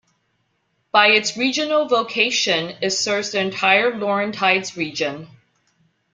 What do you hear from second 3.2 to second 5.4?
the entire Laurentides region.